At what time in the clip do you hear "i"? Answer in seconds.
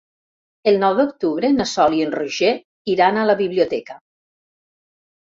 1.97-2.01